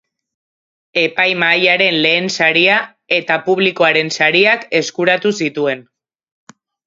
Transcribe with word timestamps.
Epaimahaiaren 1.01 1.97
lehen 2.05 2.29
saria 2.45 2.79
eta 3.19 3.37
publikoaren 3.49 4.11
sariak 4.15 4.67
eskuratu 4.83 5.33
zituen. 5.43 5.85